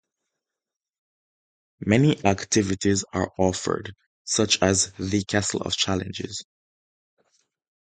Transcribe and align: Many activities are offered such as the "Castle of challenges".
Many 1.81 2.25
activities 2.25 3.05
are 3.13 3.31
offered 3.37 3.93
such 4.23 4.59
as 4.63 4.91
the 4.93 5.23
"Castle 5.23 5.61
of 5.61 5.75
challenges". 5.77 6.43